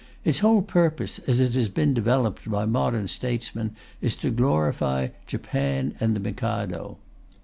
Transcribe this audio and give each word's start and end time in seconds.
Its 0.25 0.39
whole 0.39 0.63
purpose, 0.63 1.19
as 1.27 1.39
it 1.39 1.53
has 1.53 1.69
been 1.69 1.93
developed 1.93 2.49
by 2.49 2.65
modern 2.65 3.07
statesmen, 3.07 3.75
is 4.01 4.15
to 4.15 4.31
glorify 4.31 5.09
Japan 5.27 5.93
and 5.99 6.15
the 6.15 6.19
Mikado. 6.19 6.97